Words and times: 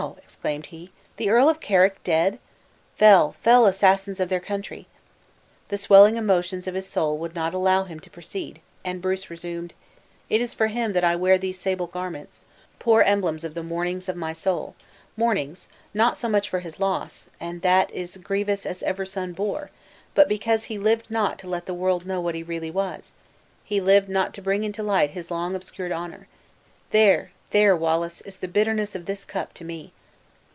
exclaimed 0.17 0.65
he, 0.65 0.89
"The 1.17 1.29
Earl 1.29 1.47
of 1.47 1.59
Carrick 1.59 2.03
dead? 2.03 2.39
Fell, 2.95 3.33
fell 3.43 3.67
assassins 3.67 4.19
of 4.19 4.29
their 4.29 4.39
country!" 4.39 4.87
The 5.67 5.77
swelling 5.77 6.15
emotions 6.17 6.65
of 6.65 6.73
his 6.73 6.87
soul 6.87 7.19
would 7.19 7.35
not 7.35 7.53
allow 7.53 7.83
him 7.83 7.99
to 7.99 8.09
proceed, 8.09 8.61
and 8.83 8.99
Bruce 8.99 9.29
resumed: 9.29 9.75
"It 10.27 10.41
is 10.41 10.55
for 10.55 10.67
him 10.67 10.97
I 10.99 11.15
wear 11.15 11.37
these 11.37 11.59
sable 11.59 11.85
garments 11.85 12.41
poor 12.79 13.03
emblems 13.03 13.43
of 13.43 13.53
the 13.53 13.61
mournings 13.61 14.09
of 14.09 14.15
my 14.15 14.33
soul, 14.33 14.73
mournings, 15.15 15.67
not 15.93 16.17
so 16.17 16.27
much 16.27 16.49
for 16.49 16.61
his 16.61 16.79
loss 16.79 17.27
(and 17.39 17.61
that 17.61 17.91
is 17.91 18.17
grievous 18.17 18.65
as 18.65 18.81
ever 18.81 19.05
son 19.05 19.33
bore), 19.33 19.69
but 20.15 20.27
because 20.27 20.63
he 20.63 20.79
lived 20.79 21.11
not 21.11 21.37
to 21.37 21.47
let 21.47 21.67
the 21.67 21.75
world 21.75 22.07
know 22.07 22.19
what 22.19 22.33
he 22.33 22.41
really 22.41 22.71
was; 22.71 23.13
he 23.63 23.79
lived 23.79 24.09
not 24.09 24.33
to 24.33 24.41
bring 24.41 24.63
into 24.63 24.81
light 24.81 25.11
his 25.11 25.29
long 25.29 25.53
obscured 25.53 25.91
honor! 25.91 26.27
There, 26.89 27.31
there, 27.51 27.75
Wallace, 27.75 28.21
is 28.21 28.37
the 28.37 28.47
bitterness 28.47 28.95
of 28.95 29.07
this 29.07 29.25
cup 29.25 29.53
to 29.55 29.65
me!" 29.65 29.91